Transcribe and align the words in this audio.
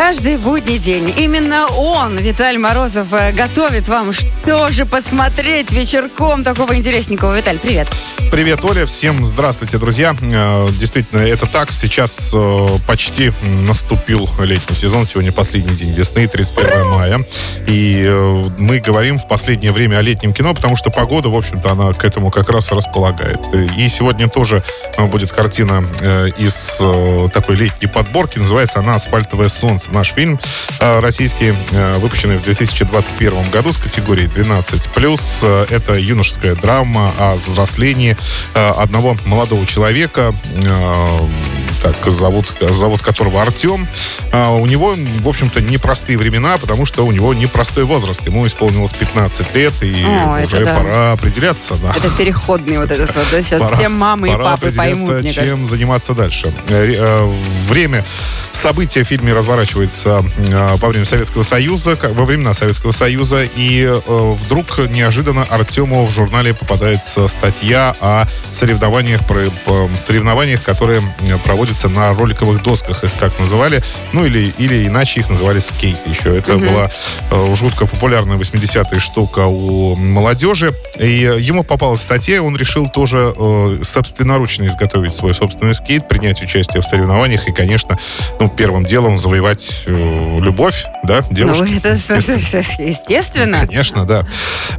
Каждый 0.00 0.36
будний 0.36 0.78
день 0.78 1.12
именно 1.16 1.66
он, 1.66 2.16
Виталь 2.18 2.56
Морозов, 2.56 3.12
э, 3.12 3.32
готовит 3.32 3.88
вам 3.88 4.12
что 4.12 4.68
же 4.68 4.86
посмотреть 4.86 5.72
вечерком 5.72 6.44
такого 6.44 6.76
интересненького. 6.76 7.36
Виталь, 7.36 7.58
привет. 7.58 7.88
Привет, 8.30 8.64
Оля. 8.64 8.86
Всем 8.86 9.26
здравствуйте, 9.26 9.76
друзья. 9.78 10.14
Э, 10.22 10.68
Действительно, 10.78 11.22
это 11.22 11.46
так. 11.46 11.72
Сейчас 11.72 12.30
э, 12.32 12.66
почти 12.86 13.32
наступил 13.66 14.30
летний 14.38 14.76
сезон. 14.76 15.04
Сегодня 15.04 15.32
последний 15.32 15.74
день 15.74 15.90
весны, 15.90 16.28
31 16.28 16.86
мая. 16.90 17.18
И 17.66 18.08
мы 18.56 18.78
говорим 18.78 19.18
в 19.18 19.26
последнее 19.26 19.72
время 19.72 19.96
о 19.96 20.02
летнем 20.02 20.32
кино, 20.32 20.54
потому 20.54 20.76
что 20.76 20.90
погода, 20.90 21.28
в 21.28 21.34
общем-то, 21.34 21.72
она 21.72 21.92
к 21.92 22.04
этому 22.04 22.30
как 22.30 22.48
раз 22.50 22.70
располагает. 22.70 23.40
И 23.76 23.88
сегодня 23.88 24.28
тоже 24.28 24.62
будет 25.10 25.32
картина 25.32 25.84
из 26.38 26.78
такой 27.32 27.56
летней 27.56 27.88
подборки. 27.88 28.38
Называется 28.38 28.78
она 28.78 28.94
«Асфальтовое 28.94 29.48
солнце». 29.48 29.87
Наш 29.92 30.12
фильм 30.12 30.38
э, 30.80 31.00
российский, 31.00 31.54
э, 31.72 31.98
выпущенный 31.98 32.36
в 32.36 32.42
2021 32.42 33.50
году 33.50 33.72
с 33.72 33.78
категорией 33.78 34.28
12+. 34.28 35.40
Э, 35.42 35.66
Это 35.70 35.94
юношеская 35.94 36.54
драма 36.54 37.12
о 37.18 37.36
взрослении 37.36 38.16
одного 38.54 39.16
молодого 39.26 39.66
человека, 39.66 40.34
так 41.82 41.96
зовут, 42.10 42.46
зовут 42.60 43.02
которого 43.02 43.42
Артем. 43.42 43.86
А 44.32 44.50
У 44.52 44.66
него, 44.66 44.94
в 45.22 45.28
общем-то, 45.28 45.60
непростые 45.60 46.18
времена, 46.18 46.56
потому 46.58 46.86
что 46.86 47.04
у 47.06 47.12
него 47.12 47.32
непростой 47.34 47.84
возраст. 47.84 48.24
Ему 48.26 48.46
исполнилось 48.46 48.92
15 48.92 49.54
лет, 49.54 49.72
и 49.82 50.04
О, 50.04 50.42
уже 50.44 50.64
да. 50.64 50.74
пора 50.74 51.12
определяться. 51.12 51.74
Да. 51.76 51.92
Это 51.96 52.10
переходный 52.10 52.78
вот 52.78 52.90
этот 52.90 53.14
вот. 53.14 53.24
да, 53.30 53.42
Сейчас 53.42 53.62
Пора- 53.62 53.76
все 53.76 53.88
мамы 53.88 54.30
и 54.32 54.36
папы 54.36 54.70
поймут, 54.72 55.20
мне 55.20 55.32
чем 55.32 55.44
кажется. 55.44 55.66
заниматься 55.66 56.14
дальше. 56.14 56.52
Э, 56.68 56.94
э, 56.96 57.32
Время 57.68 58.04
события 58.52 59.04
в 59.04 59.06
фильме 59.08 59.32
разворачивается 59.32 60.24
э, 60.38 60.76
во 60.76 60.88
время 60.88 61.04
Советского 61.04 61.42
Союза, 61.42 61.96
во 62.02 62.24
времена 62.24 62.54
Советского 62.54 62.92
Союза, 62.92 63.44
и 63.56 63.92
вдруг 64.06 64.78
неожиданно 64.90 65.42
Артему 65.48 66.04
в 66.06 66.10
журнале 66.10 66.54
попадается 66.54 67.28
статья 67.28 67.94
о 68.00 68.26
соревнованиях, 68.52 69.20
соревнованиях, 69.98 70.62
которые 70.62 71.02
э, 71.20 71.38
проводятся 71.68 71.88
на 71.88 72.14
роликовых 72.14 72.62
досках, 72.62 73.04
их 73.04 73.10
так 73.12 73.38
называли, 73.38 73.82
ну 74.12 74.24
или, 74.24 74.54
или 74.58 74.86
иначе 74.86 75.20
их 75.20 75.28
называли 75.28 75.58
скейт 75.58 75.98
еще. 76.06 76.36
Это 76.36 76.56
была 76.56 76.90
э, 77.30 77.54
жутко 77.54 77.86
популярная 77.86 78.38
80-е 78.38 79.00
штука 79.00 79.40
у 79.46 79.94
молодежи. 79.96 80.72
И 80.98 81.24
э, 81.24 81.38
ему 81.40 81.62
попалась 81.64 82.02
статья, 82.02 82.42
он 82.42 82.56
решил 82.56 82.88
тоже 82.88 83.32
э, 83.36 83.78
собственноручно 83.82 84.66
изготовить 84.66 85.12
свой 85.12 85.32
собственный 85.34 85.74
скейт, 85.74 86.08
принять 86.08 86.42
участие 86.42 86.82
в 86.82 86.84
соревнованиях 86.86 87.46
и, 87.48 87.52
конечно, 87.52 87.98
ну, 88.40 88.48
первым 88.48 88.84
делом 88.84 89.18
завоевать 89.18 89.84
э, 89.86 90.38
любовь, 90.40 90.84
да, 91.04 91.20
Ну, 91.30 91.36
девушки. 91.36 91.76
это 91.76 91.90
естественно. 91.92 92.86
естественно. 92.88 93.66
Конечно, 93.66 94.04
да. 94.06 94.26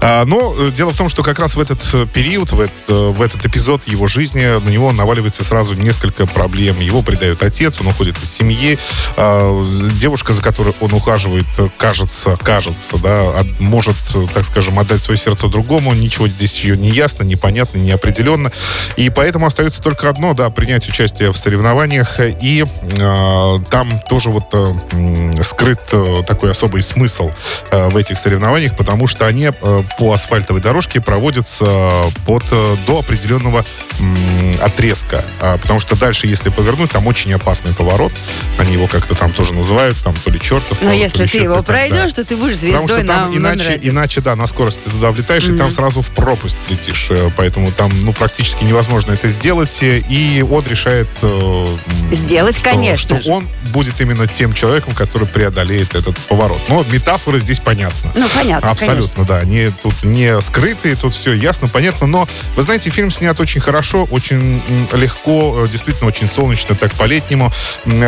А, 0.02 0.26
но 0.26 0.53
э, 0.58 0.72
дело 0.72 0.92
в 0.92 0.98
том, 0.98 1.09
что 1.09 1.23
как 1.23 1.39
раз 1.39 1.56
в 1.56 1.59
этот 1.59 1.80
э, 1.94 2.06
период, 2.14 2.52
в, 2.52 2.59
эт- 2.61 2.70
э, 2.88 2.94
в 3.11 3.22
этот 3.22 3.45
эпизод 3.45 3.88
его 3.88 4.08
жизни 4.08 4.44
на 4.64 4.70
него 4.70 4.92
наваливается 4.92 5.44
сразу 5.44 5.73
несколько 5.73 6.26
проблем. 6.26 6.80
Его 6.80 7.02
предает 7.02 7.42
отец, 7.44 7.80
он 7.81 7.88
уходит 7.88 8.17
из 8.22 8.31
семьи. 8.31 8.78
А, 9.17 9.64
девушка, 10.00 10.33
за 10.33 10.42
которой 10.42 10.73
он 10.81 10.94
ухаживает, 10.94 11.45
кажется, 11.78 12.38
кажется, 12.42 12.98
да, 12.98 13.39
от- 13.39 13.59
может, 13.59 13.95
так 14.33 14.44
скажем, 14.44 14.80
отдать 14.80 15.02
свое 15.02 15.17
сердце 15.17 15.48
другому. 15.48 15.94
Ничего 16.10 16.28
здесь 16.28 16.60
ее 16.64 16.76
не 16.76 16.90
ясно, 16.90 17.22
непонятно, 17.22 17.78
неопределенно. 17.78 18.52
И 18.96 19.12
поэтому 19.12 19.46
остается 19.46 19.80
только 19.80 20.10
одно, 20.10 20.34
да, 20.34 20.50
принять 20.50 20.90
участие 20.90 21.32
в 21.32 21.38
соревнованиях. 21.38 22.20
И 22.42 22.64
э, 22.64 23.58
там 23.70 24.02
тоже 24.10 24.32
вот 24.32 24.46
э, 24.54 25.44
скрыт 25.44 25.82
э, 25.92 26.24
такой 26.26 26.50
особый 26.50 26.82
смысл 26.82 27.30
э, 27.70 27.89
в 27.89 27.95
этих 27.95 28.17
соревнованиях, 28.17 28.76
потому 28.76 29.06
что 29.06 29.28
они 29.28 29.52
э, 29.52 29.83
по 30.00 30.11
асфальтовой 30.14 30.64
дорожке 30.64 31.00
проводятся 31.00 31.89
под, 32.26 32.44
э, 32.52 32.76
до 32.88 32.98
определенного 33.02 33.64
м, 34.00 34.58
отрезка. 34.64 35.23
А, 35.42 35.60
потому 35.60 35.80
что 35.80 35.95
дальше, 35.95 36.26
если 36.26 36.50
повернуть, 36.50 36.89
там 36.89 37.06
очень 37.06 37.32
опасный 37.33 37.76
поворот. 37.76 38.14
Они 38.58 38.73
его 38.73 38.88
как-то 38.88 39.14
там 39.14 39.32
тоже 39.32 39.54
называют, 39.54 39.95
там 40.04 40.16
то 40.16 40.32
ли 40.32 40.39
чертов. 40.39 40.82
Но 40.82 40.89
поворот, 40.89 40.98
то 40.98 41.04
если 41.04 41.17
ли 41.20 41.28
ты 41.30 41.38
еще 41.38 41.44
его 41.44 41.56
как-то, 41.58 41.72
да. 41.72 41.78
пройдешь, 41.78 42.14
то 42.14 42.26
ты 42.26 42.36
будешь 42.36 42.58
Потому 42.58 42.88
звездой 42.88 42.98
что 42.98 43.06
на 43.06 43.14
там 43.14 43.38
иначе, 43.38 43.58
номер 43.64 43.72
один. 43.76 43.92
иначе, 43.92 44.22
да, 44.22 44.36
на 44.36 44.48
скорости 44.48 44.80
ты 44.83 44.89
туда 44.89 45.12
влетаешь, 45.12 45.45
и 45.48 45.56
там 45.58 45.72
сразу 45.72 45.98
в 46.02 46.10
пропасть 46.11 46.58
летишь. 46.70 47.08
Э, 47.11 47.30
Поэтому 47.37 47.71
там, 47.71 47.92
ну, 48.04 48.14
практически 48.14 48.64
невозможно 48.64 49.11
это 49.14 49.30
сделать. 49.30 49.77
Э, 49.82 49.99
И 50.10 50.42
он 50.49 50.65
решает... 50.67 51.08
э, 51.21 51.65
Сделать, 52.11 52.55
что- 52.55 52.64
конечно 52.70 53.15
Что 53.17 53.23
же. 53.23 53.32
он 53.32 53.48
будет 53.71 53.99
именно 54.02 54.27
тем 54.27 54.54
человеком, 54.54 54.93
который 54.93 55.27
преодолеет 55.27 55.95
этот 55.95 56.17
поворот. 56.17 56.59
Но 56.70 56.83
метафоры 56.92 57.39
здесь 57.39 57.59
понятны. 57.59 58.11
Ну, 58.15 58.27
понятно, 58.33 58.71
Абсолютно, 58.71 59.26
да. 59.26 59.38
Они 59.38 59.70
тут 59.83 60.04
не 60.04 60.39
скрытые, 60.42 60.95
тут 60.95 61.14
все 61.14 61.33
ясно, 61.33 61.67
понятно. 61.67 62.08
Но, 62.08 62.27
вы 62.55 62.64
знаете, 62.64 62.89
фильм 62.89 63.11
снят 63.11 63.39
очень 63.39 63.61
хорошо, 63.61 64.05
очень 64.11 64.61
легко, 64.93 65.65
действительно 65.71 66.08
очень 66.08 66.27
солнечно, 66.27 66.76
так 66.76 66.92
по-летнему. 66.93 67.52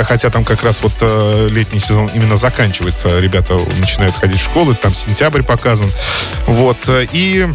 Хотя 0.03 0.29
там 0.29 0.43
как 0.43 0.63
раз 0.63 0.79
вот 0.81 0.93
летний 1.51 1.79
сезон 1.79 2.09
именно 2.13 2.37
заканчивается. 2.37 3.19
Ребята 3.19 3.57
начинают 3.79 4.15
ходить 4.15 4.39
в 4.39 4.43
школу, 4.43 4.73
там 4.75 4.93
сентябрь 4.95 5.43
показан. 5.43 5.89
Вот. 6.47 6.77
И 7.13 7.47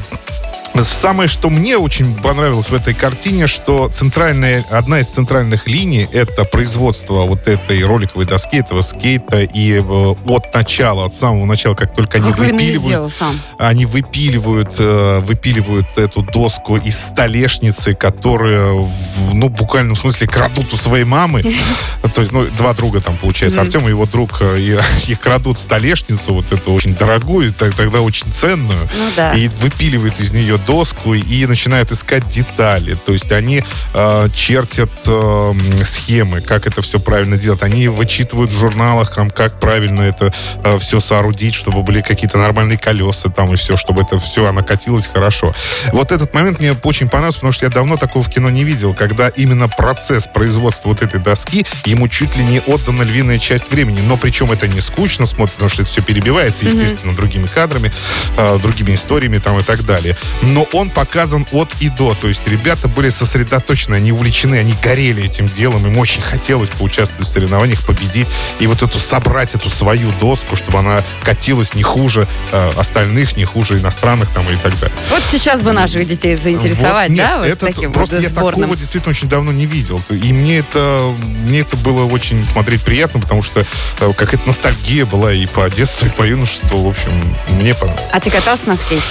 Самое, 0.84 1.28
что 1.28 1.50
мне 1.50 1.78
очень 1.78 2.14
понравилось 2.14 2.70
в 2.70 2.74
этой 2.74 2.94
картине, 2.94 3.46
что 3.46 3.88
центральная, 3.88 4.64
одна 4.70 5.00
из 5.00 5.08
центральных 5.08 5.66
линий 5.66 6.08
это 6.12 6.44
производство 6.44 7.22
вот 7.22 7.46
этой 7.48 7.84
роликовой 7.84 8.26
доски, 8.26 8.58
этого 8.58 8.80
скейта, 8.82 9.42
и 9.42 9.80
э, 9.80 10.14
от 10.26 10.54
начала, 10.54 11.06
от 11.06 11.14
самого 11.14 11.44
начала, 11.44 11.74
как 11.74 11.94
только 11.94 12.18
они 12.18 12.28
ее 12.28 12.34
выпиливают, 12.34 13.12
они 13.58 13.86
выпиливают, 13.86 14.76
э, 14.78 15.20
выпиливают 15.20 15.86
эту 15.96 16.22
доску 16.22 16.76
из 16.76 16.98
столешницы, 16.98 17.94
которая, 17.94 18.72
в, 18.72 19.34
ну, 19.34 19.48
в 19.48 19.52
буквальном 19.52 19.96
смысле 19.96 20.26
крадут 20.26 20.72
у 20.72 20.76
своей 20.76 21.04
мамы. 21.04 21.42
То 22.14 22.20
есть, 22.22 22.32
ну, 22.32 22.44
два 22.56 22.72
друга 22.74 23.00
там, 23.00 23.16
получается, 23.18 23.60
Артем 23.60 23.86
и 23.86 23.90
его 23.90 24.06
друг, 24.06 24.38
э, 24.40 24.78
их 25.06 25.20
крадут 25.20 25.58
столешницу, 25.58 26.34
вот 26.34 26.52
эту 26.52 26.72
очень 26.72 26.94
дорогую, 26.94 27.52
тогда 27.52 28.00
очень 28.00 28.32
ценную, 28.32 28.88
Ну 28.98 29.36
и 29.36 29.48
выпиливают 29.48 30.18
из 30.20 30.32
нее 30.32 30.58
доску 30.66 31.14
и 31.14 31.46
начинают 31.46 31.92
искать 31.92 32.28
детали. 32.28 32.96
То 33.06 33.12
есть 33.12 33.30
они 33.32 33.62
э, 33.94 34.28
чертят 34.34 34.90
э, 35.06 35.52
схемы, 35.84 36.40
как 36.40 36.66
это 36.66 36.82
все 36.82 36.98
правильно 36.98 37.36
делать. 37.36 37.62
Они 37.62 37.88
вычитывают 37.88 38.50
в 38.50 38.58
журналах, 38.58 39.14
там, 39.14 39.30
как 39.30 39.60
правильно 39.60 40.02
это 40.02 40.32
все 40.78 41.00
соорудить, 41.00 41.54
чтобы 41.54 41.82
были 41.82 42.00
какие-то 42.00 42.38
нормальные 42.38 42.78
колеса 42.78 43.28
там 43.28 43.52
и 43.52 43.56
все, 43.56 43.76
чтобы 43.76 44.02
это 44.02 44.18
все 44.18 44.46
оно 44.46 44.62
катилось 44.62 45.06
хорошо. 45.06 45.52
Вот 45.92 46.12
этот 46.12 46.34
момент 46.34 46.58
мне 46.58 46.76
очень 46.82 47.08
понравился, 47.08 47.38
потому 47.38 47.52
что 47.52 47.66
я 47.66 47.70
давно 47.70 47.96
такого 47.96 48.22
в 48.24 48.30
кино 48.30 48.50
не 48.50 48.64
видел, 48.64 48.94
когда 48.94 49.28
именно 49.28 49.68
процесс 49.68 50.26
производства 50.26 50.88
вот 50.88 51.02
этой 51.02 51.20
доски 51.20 51.66
ему 51.84 52.08
чуть 52.08 52.36
ли 52.36 52.44
не 52.44 52.60
отдана 52.60 53.02
львиная 53.02 53.38
часть 53.38 53.70
времени. 53.70 54.00
Но 54.00 54.16
причем 54.16 54.52
это 54.52 54.68
не 54.68 54.80
скучно 54.80 55.26
смотрит, 55.26 55.54
потому 55.54 55.68
что 55.68 55.82
это 55.82 55.90
все 55.90 56.02
перебивается, 56.02 56.64
естественно, 56.64 57.14
другими 57.14 57.46
кадрами, 57.46 57.92
э, 58.36 58.58
другими 58.58 58.94
историями 58.94 59.38
там 59.38 59.58
и 59.58 59.62
так 59.62 59.84
далее. 59.84 60.16
Но 60.56 60.66
он 60.72 60.88
показан 60.88 61.46
от 61.52 61.68
и 61.80 61.90
до. 61.90 62.14
То 62.14 62.28
есть 62.28 62.48
ребята 62.48 62.88
были 62.88 63.10
сосредоточены, 63.10 63.96
они 63.96 64.10
увлечены, 64.10 64.54
они 64.54 64.74
горели 64.82 65.22
этим 65.22 65.44
делом, 65.44 65.86
им 65.86 65.98
очень 65.98 66.22
хотелось 66.22 66.70
поучаствовать 66.70 67.28
в 67.28 67.30
соревнованиях, 67.30 67.84
победить 67.84 68.26
и 68.58 68.66
вот 68.66 68.80
эту 68.82 68.98
собрать 68.98 69.54
эту 69.54 69.68
свою 69.68 70.10
доску, 70.12 70.56
чтобы 70.56 70.78
она 70.78 71.02
катилась 71.22 71.74
не 71.74 71.82
хуже 71.82 72.26
э, 72.52 72.70
остальных, 72.78 73.36
не 73.36 73.44
хуже 73.44 73.78
иностранных 73.78 74.30
там 74.30 74.46
и 74.46 74.56
так 74.56 74.72
далее. 74.78 74.96
Вот 75.10 75.22
сейчас 75.30 75.60
бы 75.60 75.72
наших 75.72 76.08
детей 76.08 76.34
заинтересовать, 76.36 77.10
Вот, 77.10 77.18
да, 77.18 77.32
нет, 77.32 77.38
вот 77.38 77.46
это 77.48 77.66
таким 77.66 77.92
просто 77.92 78.14
вот 78.14 78.22
я 78.22 78.28
сборным. 78.30 78.60
такого 78.62 78.76
действительно 78.78 79.10
очень 79.10 79.28
давно 79.28 79.52
не 79.52 79.66
видел. 79.66 80.00
И 80.08 80.32
мне 80.32 80.60
это, 80.60 81.14
мне 81.44 81.60
это 81.60 81.76
было 81.76 82.06
очень 82.06 82.42
смотреть 82.46 82.82
приятно, 82.82 83.20
потому 83.20 83.42
что 83.42 83.60
э, 83.60 84.12
какая-то 84.16 84.48
ностальгия 84.48 85.04
была 85.04 85.34
и 85.34 85.44
по 85.44 85.68
детству, 85.68 86.06
и 86.06 86.10
по 86.10 86.22
юношеству. 86.22 86.78
В 86.78 86.88
общем, 86.88 87.12
мне 87.50 87.74
понравилось. 87.74 88.08
А 88.10 88.20
ты 88.20 88.30
катался 88.30 88.70
на 88.70 88.76
скейте? 88.76 89.04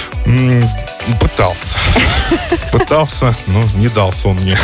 Пытался. 1.20 1.78
Пытался, 2.72 3.34
но 3.46 3.62
не 3.76 3.88
дался 3.88 4.28
он 4.28 4.36
мне. 4.36 4.58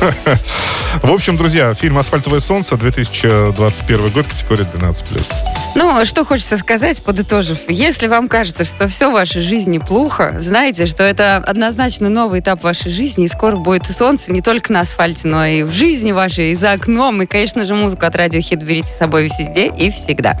В 1.02 1.10
общем, 1.10 1.36
друзья, 1.36 1.74
фильм 1.74 1.98
«Асфальтовое 1.98 2.38
солнце», 2.38 2.76
2021 2.76 4.10
год, 4.10 4.26
категория 4.26 4.66
12+. 4.72 5.32
Ну, 5.74 6.04
что 6.04 6.24
хочется 6.24 6.56
сказать, 6.56 7.02
подытожив. 7.02 7.58
Если 7.68 8.06
вам 8.06 8.28
кажется, 8.28 8.64
что 8.64 8.86
все 8.86 9.10
в 9.10 9.14
вашей 9.14 9.42
жизни 9.42 9.78
плохо, 9.78 10.36
знайте, 10.38 10.86
что 10.86 11.02
это 11.02 11.38
однозначно 11.38 12.08
новый 12.08 12.40
этап 12.40 12.62
вашей 12.62 12.92
жизни, 12.92 13.24
и 13.24 13.28
скоро 13.28 13.56
будет 13.56 13.86
солнце 13.86 14.32
не 14.32 14.40
только 14.40 14.72
на 14.72 14.80
асфальте, 14.80 15.26
но 15.26 15.44
и 15.44 15.64
в 15.64 15.72
жизни 15.72 16.12
вашей, 16.12 16.52
и 16.52 16.54
за 16.54 16.72
окном. 16.72 17.22
И, 17.22 17.26
конечно 17.26 17.64
же, 17.64 17.74
музыку 17.74 18.06
от 18.06 18.14
Радио 18.14 18.40
Хит 18.40 18.62
берите 18.62 18.88
с 18.88 18.96
собой 18.96 19.24
везде 19.24 19.66
и 19.66 19.90
всегда. 19.90 20.40